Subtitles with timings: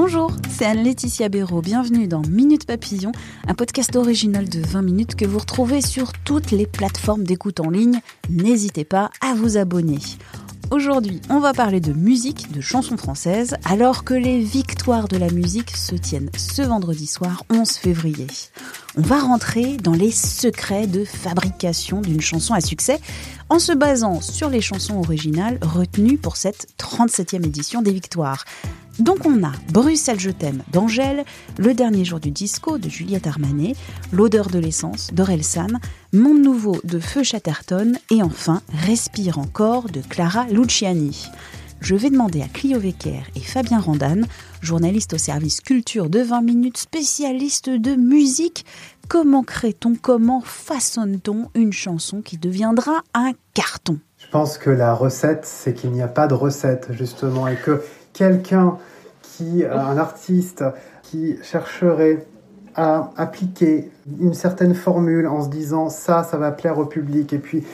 [0.00, 1.60] Bonjour, c'est Anne-Laetitia Béraud.
[1.60, 3.10] Bienvenue dans Minute Papillon,
[3.48, 7.68] un podcast original de 20 minutes que vous retrouvez sur toutes les plateformes d'écoute en
[7.68, 7.98] ligne.
[8.30, 9.98] N'hésitez pas à vous abonner.
[10.70, 15.30] Aujourd'hui, on va parler de musique, de chansons françaises, alors que les victoires de la
[15.30, 18.28] musique se tiennent ce vendredi soir 11 février.
[18.96, 23.00] On va rentrer dans les secrets de fabrication d'une chanson à succès
[23.48, 28.44] en se basant sur les chansons originales retenues pour cette 37e édition des victoires.
[28.98, 31.24] Donc on a Bruxelles je t'aime d'Angèle,
[31.56, 33.74] Le dernier jour du disco de Juliette Armanet,
[34.12, 35.68] L'odeur de l'essence d'Orelsan,
[36.12, 41.28] Monde nouveau de Feu Chatterton et enfin Respire encore de Clara Luciani.
[41.80, 44.22] Je vais demander à Clio Vecker et Fabien Randan,
[44.60, 48.66] journaliste au service culture de 20 minutes, spécialiste de musique,
[49.08, 54.00] comment crée-t-on, comment façonne-t-on une chanson qui deviendra un carton?
[54.18, 57.80] Je pense que la recette, c'est qu'il n'y a pas de recette justement et que
[58.18, 58.76] quelqu'un
[59.22, 60.64] qui, euh, un artiste
[61.02, 62.26] qui chercherait
[62.74, 67.38] à appliquer une certaine formule en se disant ça, ça va plaire au public et
[67.38, 67.64] puis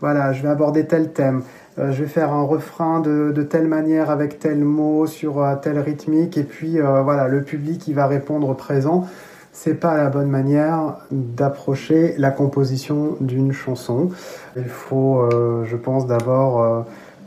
[0.00, 1.42] voilà, je vais aborder tel thème,
[1.78, 5.78] euh, je vais faire un refrain de, telle manière avec tel mot sur euh, telle
[5.78, 9.06] rythmique et puis voilà, le public il va répondre présent.
[9.52, 14.10] C'est pas la bonne manière d'approcher la composition d'une chanson.
[14.56, 15.30] Il faut,
[15.62, 16.84] je pense, d'abord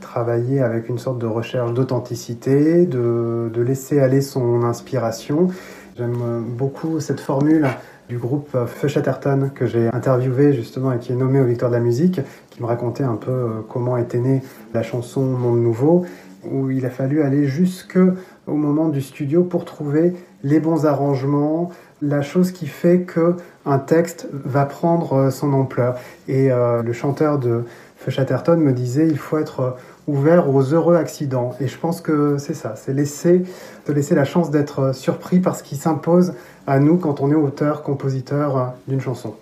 [0.08, 5.50] travailler avec une sorte de recherche d'authenticité, de, laisser aller son inspiration.
[5.98, 7.68] J'aime beaucoup cette formule
[8.08, 11.76] du groupe Feu Chatterton que j'ai interviewé justement et qui est nommé aux Victoires de
[11.76, 14.42] la musique, qui me racontait un peu euh, comment était née
[14.74, 16.06] la chanson Monde Nouveau,
[16.50, 18.00] où il a fallu aller jusque
[18.48, 20.14] au moment du studio pour trouver
[20.44, 21.70] les bons arrangements,
[22.02, 23.36] la chose qui fait que
[23.66, 25.98] un texte va prendre euh, son ampleur.
[26.30, 27.66] Et euh, le chanteur de
[27.98, 29.76] Feu Chatterton me disait il faut être
[30.08, 31.54] ouvert aux heureux accidents.
[31.60, 33.44] Et je pense que c'est ça, c'est laisser,
[33.88, 36.34] de laisser la chance d'être surpris par ce qui s'impose
[36.66, 39.34] à nous quand on est auteur, compositeur d'une chanson.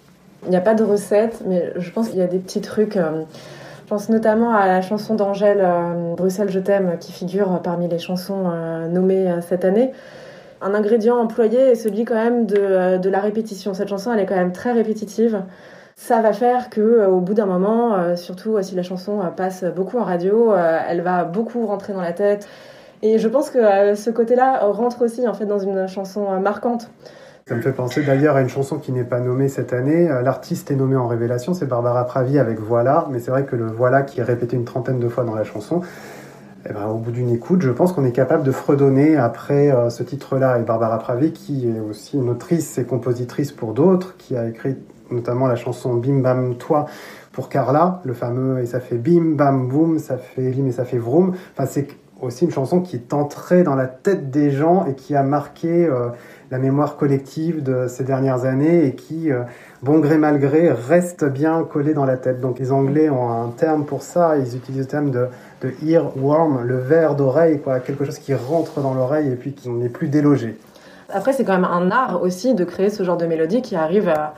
[0.46, 2.98] Il n'y a pas de recette, mais je pense qu'il y a des petits trucs.
[2.98, 3.24] Euh,
[3.84, 8.00] je pense notamment à la chanson d'Angèle, euh, Bruxelles je t'aime, qui figure parmi les
[8.00, 9.92] chansons euh, nommées cette année.
[10.62, 13.74] Un ingrédient employé est celui quand même de la répétition.
[13.74, 15.44] Cette chanson, elle est quand même très répétitive
[15.96, 19.22] ça va faire que euh, au bout d'un moment, euh, surtout euh, si la chanson
[19.36, 22.48] passe beaucoup en radio, elle va beaucoup rentrer dans la tête.
[23.02, 26.90] Et je pense que ce côté-là rentre aussi en fait dans une chanson marquante.
[27.48, 30.08] Ça me fait penser d'ailleurs à une chanson qui n'est pas nommée cette année.
[30.24, 33.68] L'artiste est nommé en révélation, c'est Barbara Pravi avec Voilà, mais c'est vrai que le
[33.68, 35.82] Voilà qui est répété une trentaine de fois dans la chanson,
[36.68, 40.02] eh ben, au bout d'une écoute, je pense qu'on est capable de fredonner après ce
[40.02, 40.58] titre-là.
[40.58, 44.78] Et Barbara Pravi, qui est aussi une autrice et compositrice pour d'autres, qui a écrit
[45.12, 46.86] notamment la chanson Bim Bam Toi
[47.32, 50.86] pour Carla, le fameux et ça fait bim bam boum, ça fait lim et ça
[50.86, 51.34] fait vroom.
[51.52, 51.88] Enfin, c'est
[52.22, 55.86] aussi une chanson qui est entrée dans la tête des gens et qui a marqué
[55.86, 56.10] euh,
[56.50, 59.42] la mémoire collective de ces dernières années et qui, euh,
[59.84, 62.40] bon gré mal gré, reste bien collée dans la tête.
[62.40, 65.28] Donc les Anglais ont un terme pour ça, ils utilisent le terme de,
[65.62, 69.70] de earworm, le verre d'oreille, quoi, quelque chose qui rentre dans l'oreille et puis qui
[69.70, 70.58] n'est plus délogé.
[71.10, 74.10] Après, c'est quand même un art aussi de créer ce genre de mélodie qui arrive
[74.10, 74.34] à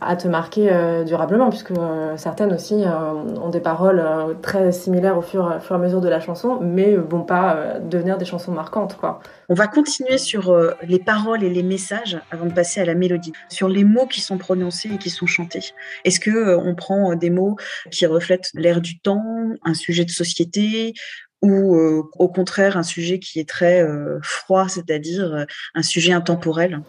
[0.00, 4.02] à te marquer euh, durablement, puisque euh, certaines aussi euh, ont des paroles
[4.42, 8.24] très similaires au fur, et à mesure de la chanson, mais vont pas devenir des
[8.24, 8.96] chansons marquantes.
[8.96, 9.20] Quoi.
[9.48, 13.32] On va continuer sur les paroles et les messages avant de passer à la mélodie,
[13.48, 15.72] sur les mots qui sont prononcés et qui sont chantés.
[16.04, 17.56] Est-ce que on prend des mots
[17.90, 19.24] qui reflètent l'air du temps,
[19.64, 20.94] un sujet de société,
[21.42, 21.76] ou
[22.18, 23.86] au contraire un sujet qui est très
[24.22, 26.80] froid, c'est-à-dire un sujet intemporel?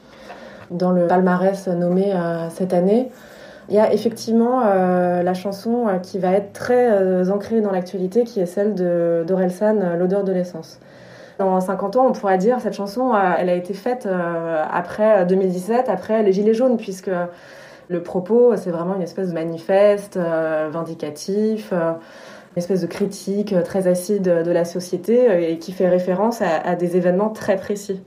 [0.71, 3.09] Dans le palmarès nommé euh, cette année.
[3.69, 8.23] Il y a effectivement euh, la chanson euh, qui va être très ancrée dans l'actualité,
[8.23, 8.75] qui est celle
[9.25, 10.79] d'Orelsan, L'odeur de l'essence.
[11.39, 14.09] Dans 50 ans, on pourrait dire cette chanson, elle a été faite
[14.71, 17.11] après 2017, après les Gilets jaunes, puisque
[17.89, 24.23] le propos, c'est vraiment une espèce de manifeste vindicatif, une espèce de critique très acide
[24.23, 28.01] de la société et qui fait référence à des événements très précis.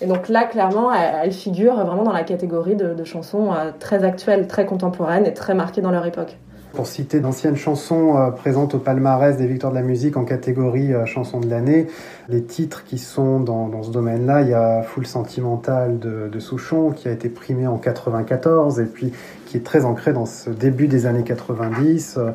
[0.00, 4.46] Et donc là, clairement, elle, figure vraiment dans la catégorie de, chansons euh, très actuelles,
[4.46, 6.38] très contemporaines et très marquées dans leur époque.
[6.72, 10.94] Pour citer d'anciennes chansons euh, présentes au palmarès des victoires de la musique en catégorie
[10.94, 11.86] euh, chanson de l'année,
[12.30, 16.40] les titres qui sont dans, dans ce domaine-là, il y a Full Sentimental de, de,
[16.40, 19.12] Souchon qui a été primé en 94 et puis
[19.52, 22.30] qui est très ancré dans ce début des années 90 euh,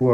[0.00, 0.10] où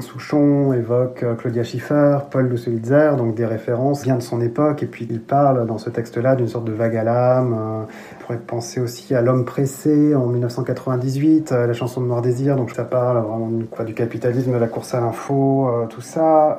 [0.00, 5.06] Souchon évoque Claudia Schiffer, Paul Lusselitzer, donc des références bien de son époque et puis
[5.08, 7.54] il parle dans ce texte-là d'une sorte de vague à l'âme.
[7.54, 12.70] on pourrait penser aussi à L'homme pressé en 1998, la chanson de Noir Désir, donc
[12.70, 16.58] ça parle vraiment quoi, du capitalisme, de la course à l'info, euh, tout ça.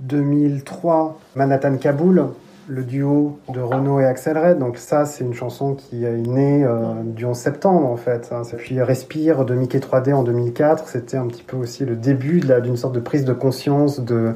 [0.00, 2.26] 2003, euh, Manhattan-Kaboul,
[2.70, 4.58] le duo de Renault et Axel Red.
[4.58, 8.30] Donc ça, c'est une chanson qui est née euh, du 11 septembre en fait.
[8.32, 8.42] Hein.
[8.56, 12.76] Puis Respire de Mickey 3D en 2004, c'était un petit peu aussi le début d'une
[12.76, 14.34] sorte de prise de conscience de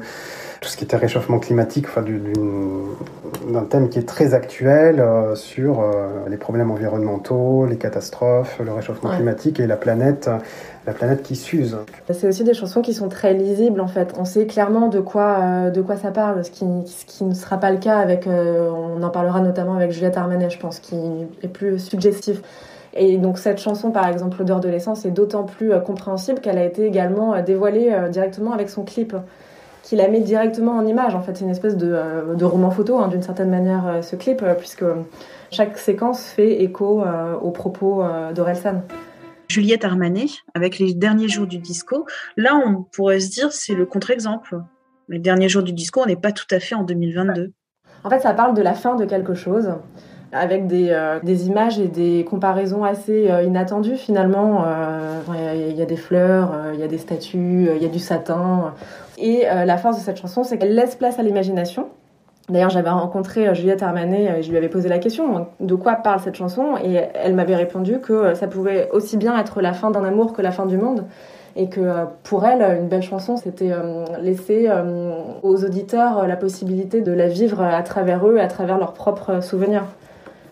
[0.61, 5.79] tout ce qui était réchauffement climatique, enfin, d'un thème qui est très actuel euh, sur
[5.79, 10.29] euh, les problèmes environnementaux, les catastrophes, le réchauffement climatique et la planète,
[10.85, 11.77] la planète qui s'use.
[12.11, 14.13] C'est aussi des chansons qui sont très lisibles en fait.
[14.17, 17.33] On sait clairement de quoi, euh, de quoi ça parle, ce qui, ce qui ne
[17.33, 20.95] sera pas le cas avec, on en parlera notamment avec Juliette Armanet, je pense, qui
[21.41, 22.41] est plus suggestif.
[22.93, 26.63] Et donc cette chanson, par exemple, L'odeur de l'essence, est d'autant plus compréhensible qu'elle a
[26.63, 29.15] été également dévoilée directement avec son clip
[29.85, 31.13] qui la met directement en image.
[31.13, 34.01] En fait, c'est une espèce de, euh, de roman photo, hein, d'une certaine manière, euh,
[34.01, 34.83] ce clip, euh, puisque
[35.51, 37.03] chaque séquence fait écho
[37.41, 38.03] aux propos
[38.33, 38.81] d'Orelsan.
[39.55, 42.05] Juliette Armanet, avec les derniers jours du disco,
[42.35, 44.59] là, on pourrait se dire c'est le contre-exemple.
[45.07, 47.53] Les derniers jours du disco, on n'est pas tout à fait en 2022.
[48.03, 49.69] En fait, ça parle de la fin de quelque chose
[50.33, 50.93] avec des,
[51.23, 54.65] des, images et des comparaisons assez inattendues finalement.
[55.29, 58.73] Il y, a des fleurs, il y a des statues, il y a du satin.
[59.17, 61.89] Et euh, la force de cette chanson, c'est qu'elle laisse place à l'imagination.
[62.49, 65.95] D'ailleurs, j'avais rencontré euh, Juliette Armanet et je lui avais posé la question de quoi
[65.95, 66.75] parle cette chanson?
[66.83, 70.33] Et elle m'avait répondu que euh, ça pouvait aussi bien être la fin d'un amour
[70.33, 71.05] que la fin du monde
[71.55, 73.71] et que pour elle, une belle chanson, c'était
[74.21, 74.69] laisser
[75.41, 79.85] aux auditeurs la possibilité de la vivre à travers eux, à travers leurs propres souvenirs.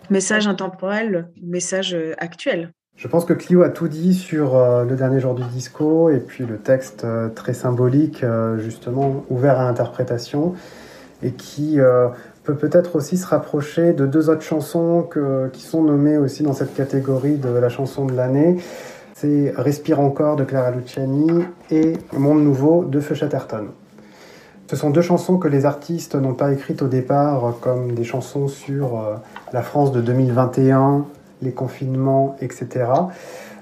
[0.09, 2.69] Message intemporel, message actuel.
[2.95, 6.19] Je pense que Clio a tout dit sur euh, le dernier jour du disco et
[6.19, 10.53] puis le texte euh, très symbolique, euh, justement ouvert à l'interprétation
[11.23, 11.79] et qui
[12.43, 15.07] peut peut-être aussi se rapprocher de deux autres chansons
[15.53, 18.57] qui sont nommées aussi dans cette catégorie de la chanson de l'année.
[19.15, 23.67] C'est Respire encore de Clara Luciani et Monde nouveau de Feu Chatterton.
[24.69, 28.47] Ce sont deux chansons que les artistes n'ont pas écrites au départ comme des chansons
[28.47, 29.01] sur
[29.53, 31.05] la France de 2021
[31.43, 32.85] les confinements, etc.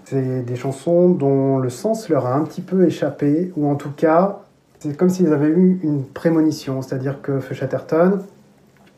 [0.06, 3.92] C'est des chansons dont le sens leur a un petit peu échappé, ou en tout
[3.92, 4.40] cas,
[4.82, 8.20] c'est comme s'ils avaient eu une prémonition, c'est-à-dire que Feu Chatterton,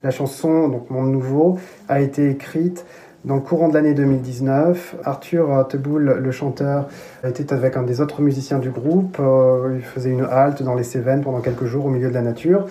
[0.01, 1.57] la chanson, donc Monde Nouveau,
[1.89, 2.85] a été écrite
[3.25, 4.95] dans le courant de l'année 2019.
[5.03, 6.87] Arthur Teboul, le chanteur,
[7.25, 9.17] était avec un des autres musiciens du groupe.
[9.19, 12.21] Euh, il faisait une halte dans les Cévennes pendant quelques jours au milieu de la
[12.21, 12.65] nature.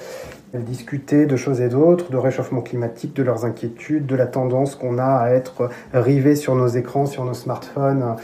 [0.54, 4.74] Elles discutaient de choses et d'autres, de réchauffement climatique, de leurs inquiétudes, de la tendance
[4.74, 8.16] qu'on a à être rivés sur nos écrans, sur nos smartphones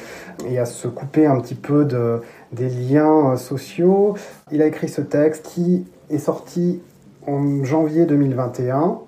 [0.46, 2.20] et à se couper un petit peu de,
[2.53, 4.15] des liens sociaux.
[4.50, 6.81] Il a écrit ce texte qui est sorti
[7.27, 8.99] en janvier 2021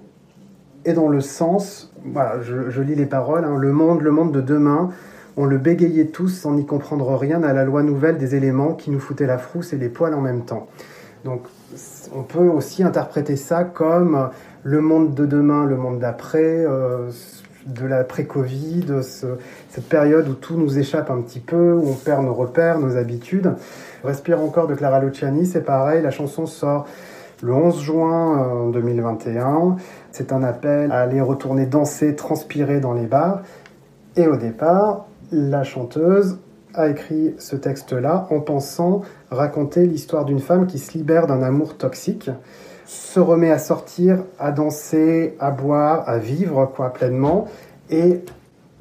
[0.84, 4.40] et dans le sens, voilà, je, lis les paroles, hein, le monde, le monde de
[4.40, 4.90] demain,
[5.36, 8.90] on le bégayait tous sans n'y comprendre rien à la loi nouvelle des éléments qui
[8.90, 10.68] nous foutaient la frousse et les poils en même temps.
[11.24, 11.42] Donc
[12.14, 14.30] on peut aussi interpréter ça comme
[14.62, 17.10] le monde de demain, le monde d'après, euh,
[17.66, 22.34] de l'après-Covid, cette période où tout nous échappe un petit peu, où on perd nos
[22.34, 23.54] repères, nos habitudes.
[24.04, 26.86] Respire encore de Clara Luciani, c'est pareil, la chanson sort
[27.42, 29.46] le 11 juin 2021.
[29.46, 29.70] Euh,
[30.12, 33.42] c'est un appel à aller retourner danser, transpirer dans les bars.
[34.16, 36.38] Et au départ, la chanteuse
[36.74, 41.76] a écrit ce texte-là en pensant raconter l'histoire d'une femme qui se libère d'un amour
[41.76, 42.30] toxique,
[42.90, 47.46] se remet à sortir, à danser, à boire, à vivre quoi pleinement.
[47.88, 48.24] Et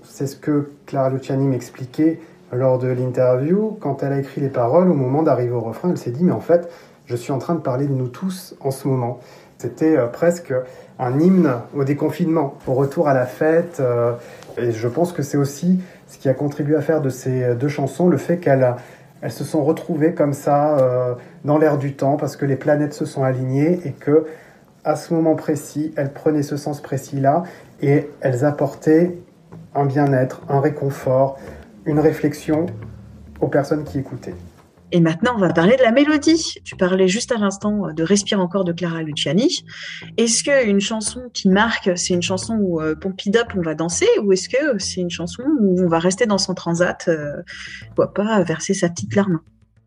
[0.02, 2.20] c'est ce que Clara Luciani m'expliquait
[2.52, 3.78] lors de l'interview.
[3.80, 6.32] Quand elle a écrit les paroles, au moment d'arriver au refrain, elle s'est dit, mais
[6.32, 6.72] en fait,
[7.06, 9.20] je suis en train de parler de nous tous en ce moment.
[9.60, 10.56] C'était euh, presque
[10.98, 13.78] un hymne au déconfinement, au retour à la fête.
[13.80, 14.14] Euh,
[14.58, 17.68] et je pense que c'est aussi ce qui a contribué à faire de ces deux
[17.68, 18.76] chansons le fait qu'elles
[19.22, 22.94] elles se sont retrouvées comme ça euh, dans l'air du temps parce que les planètes
[22.94, 24.26] se sont alignées et que
[24.84, 27.44] à ce moment précis, elles prenaient ce sens précis-là
[27.82, 29.18] et elles apportaient
[29.76, 31.38] un bien-être, un réconfort,
[31.86, 32.66] une réflexion
[33.42, 34.36] aux personnes qui écoutaient.
[34.92, 36.56] Et maintenant, on va parler de la mélodie.
[36.64, 39.64] Tu parlais juste à l'instant de Respire encore de Clara Luciani.
[40.18, 42.96] Est-ce qu'une chanson qui marque, c'est une chanson où euh,
[43.56, 46.54] on va danser, ou est-ce que c'est une chanson où on va rester dans son
[46.54, 47.42] transat, euh,
[47.96, 49.40] pas verser sa petite larme?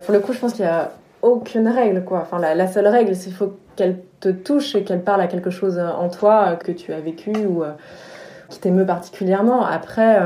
[0.05, 0.93] Pour le coup, je pense qu'il n'y a
[1.23, 2.05] aucune règle.
[2.11, 5.51] Enfin, la, seule règle, c'est qu'il faut qu'elle te touche et qu'elle parle à quelque
[5.51, 7.73] chose en toi que tu as vécu ou euh,
[8.49, 9.65] qui t'émeut particulièrement.
[9.65, 10.19] Après,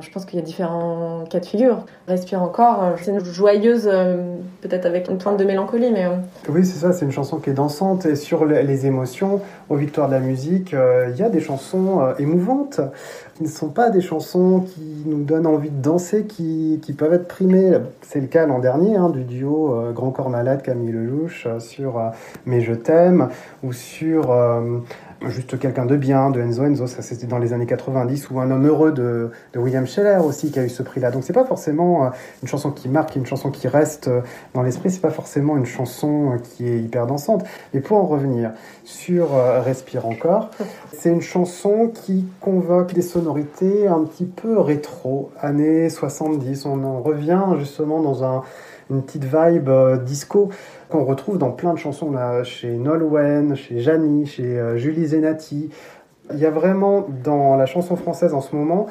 [0.00, 1.84] je pense qu'il y a différents cas de figure.
[2.08, 6.06] Respire encore, euh, c'est une joyeuse, euh, peut-être avec une pointe de mélancolie, mais...
[6.06, 6.16] Euh.
[6.48, 8.06] Oui, c'est ça, c'est une chanson qui est dansante.
[8.06, 12.80] Et sur les émotions, aux victoires de la musique, il y a des chansons émouvantes,
[13.34, 17.28] qui ne sont pas des chansons qui nous donnent envie de danser, qui, peuvent être
[17.28, 17.72] primées.
[18.02, 22.00] C'est le cas l'an dernier, hein, du duo Grand Corps Malade, Camille Lelouch, sur
[22.46, 23.28] Mais je t'aime,
[23.62, 24.32] ou sur
[25.28, 28.50] juste quelqu'un de bien, de Enzo Enzo, ça c'était dans les années 90, ou un
[28.50, 31.10] homme heureux de, William Scheller aussi qui a eu ce prix-là.
[31.10, 32.10] Donc c'est pas forcément euh,
[32.42, 34.20] une chanson qui marque, une chanson qui reste euh,
[34.54, 37.44] dans l'esprit, c'est pas forcément une chanson euh, qui est hyper dansante.
[37.72, 38.52] Mais pour en revenir
[38.84, 39.30] sur
[39.64, 40.50] Respire encore,
[40.92, 46.66] c'est une chanson qui convoque des sonorités un petit peu rétro, années 70.
[46.66, 48.42] On en revient justement dans un,
[48.90, 49.70] une petite vibe
[50.04, 50.50] disco
[50.88, 55.70] qu'on retrouve dans plein de chansons là, chez Nolwenn, chez Janie, chez euh, Julie Zenati.
[56.32, 58.86] Il y a vraiment dans la chanson française en ce moment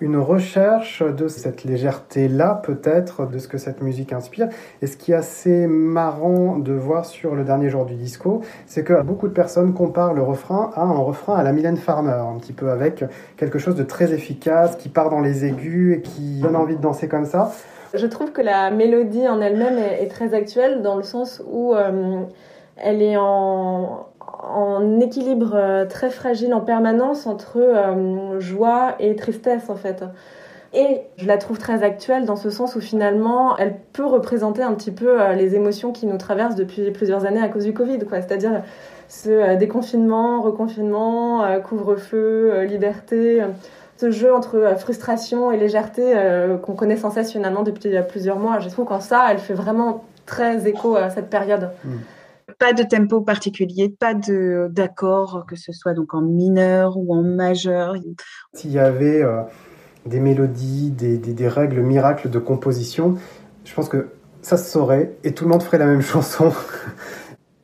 [0.00, 4.48] une recherche de cette légèreté-là, peut-être, de ce que cette musique inspire.
[4.82, 8.84] Et ce qui est assez marrant de voir sur le dernier jour du disco, c'est
[8.84, 12.38] que beaucoup de personnes comparent le refrain à un refrain à la Mylène Farmer, un
[12.38, 13.04] petit peu avec
[13.36, 16.82] quelque chose de très efficace, qui part dans les aigus et qui donne envie de
[16.82, 17.52] danser comme ça.
[17.94, 22.22] Je trouve que la mélodie en elle-même est, très actuelle dans le sens où euh,
[22.76, 24.07] elle est en,
[25.00, 30.04] équilibre euh, très fragile en permanence entre euh, joie et tristesse en fait.
[30.74, 34.74] Et je la trouve très actuelle dans ce sens où finalement elle peut représenter un
[34.74, 38.20] petit peu les émotions qui nous traversent depuis plusieurs années à cause du Covid, quoi.
[38.20, 38.62] C'est-à-dire
[39.08, 43.42] ce déconfinement, reconfinement, couvre-feu, liberté
[43.98, 48.60] ce jeu entre euh, frustration et légèreté euh, qu'on connaît sensationnellement depuis plusieurs mois.
[48.60, 51.70] Je trouve qu'en ça, elle fait vraiment très écho à cette période.
[51.84, 51.96] Hmm.
[52.58, 57.22] Pas de tempo particulier, pas de d'accord, que ce soit donc en mineur ou en
[57.22, 57.94] majeur.
[58.52, 59.42] S'il y avait euh,
[60.06, 63.16] des mélodies, des, des, des, règles miracles de composition,
[63.64, 64.08] je pense que
[64.42, 66.52] ça se saurait et tout le monde ferait la même chanson.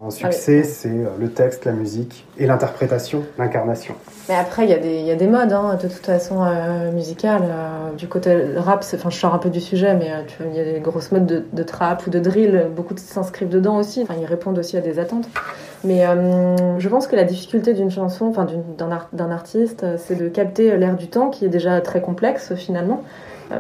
[0.04, 3.94] En succès, c'est euh, le texte, la musique et l'interprétation, l'incarnation.
[4.28, 7.44] Mais après, il y, y, a des modes, hein, de toute façon, euh, musicales.
[7.44, 10.64] Euh, du côté rap, enfin, je sors un peu du sujet, mais il y a
[10.64, 12.66] des grosses modes de, de, trap ou de drill.
[12.76, 14.02] Beaucoup s'inscrivent dedans aussi.
[14.02, 15.26] Enfin, ils répondent aussi à des attentes.
[15.84, 16.04] Mais
[16.78, 18.46] je pense que la difficulté d'une chanson, enfin,
[18.78, 23.02] d'un artiste, c'est de capter l'air du temps, qui est déjà très complexe finalement,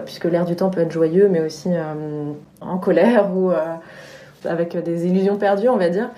[0.06, 1.68] puisque l'air du temps peut être joyeux, mais aussi
[2.62, 3.52] en colère ou
[4.46, 6.08] avec des illusions perdues, on va dire.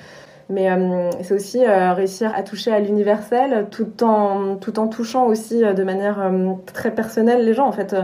[0.49, 5.27] Mais euh, c'est aussi euh, réussir à toucher à l'universel tout en, tout en touchant
[5.27, 6.31] aussi euh, de manière
[6.73, 7.67] très personnelle les gens.
[7.67, 7.97] En fait,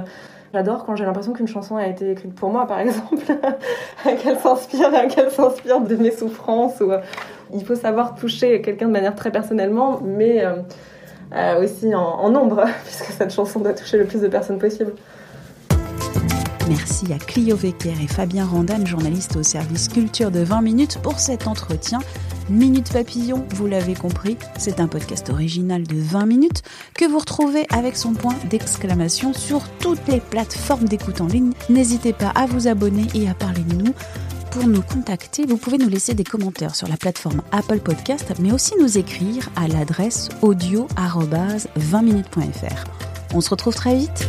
[0.53, 3.17] j'adore quand j'ai l'impression qu'une chanson a été écrite pour moi, par exemple,
[4.23, 6.81] qu'elle s'inspire, qu'elle s'inspire de mes souffrances.
[6.81, 6.91] Ou,
[7.55, 10.45] il faut savoir toucher quelqu'un de manière très personnellement, mais
[11.61, 14.93] aussi en, nombre, puisque cette chanson doit toucher le plus de personnes possible.
[16.69, 21.19] Merci à Clio Vecker et Fabien Randan, journaliste au service culture de 20 minutes, pour
[21.19, 21.99] cet entretien.
[22.53, 26.63] Minute Papillon, vous l'avez compris, c'est un podcast original de 20 minutes
[26.95, 31.55] que vous retrouvez avec son point d'exclamation sur toutes les plateformes d'écoute en ligne.
[31.71, 33.95] N'hésitez pas à vous abonner et à parler de nous.
[34.51, 38.53] Pour nous contacter, vous pouvez nous laisser des commentaires sur la plateforme Apple Podcast, mais
[38.53, 42.85] aussi nous écrire à l'adresse audio-20minutes.fr.
[43.33, 44.29] On se retrouve très vite.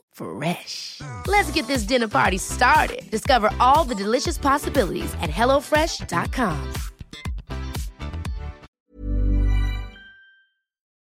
[1.27, 3.09] Let's get this dinner party started.
[3.11, 6.55] Discover all the delicious possibilities at hellofresh.com.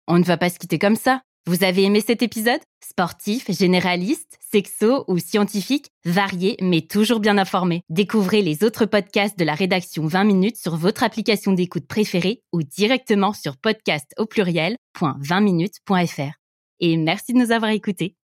[0.07, 1.21] On ne va pas se quitter comme ça.
[1.47, 2.59] Vous avez aimé cet épisode?
[2.85, 7.83] Sportif, généraliste, sexo ou scientifique, varié mais toujours bien informé.
[7.89, 12.61] Découvrez les autres podcasts de la rédaction 20 minutes sur votre application d'écoute préférée ou
[12.61, 16.33] directement sur podcast au pluriel.20minutes.fr.
[16.79, 18.15] Et merci de nous avoir écoutés.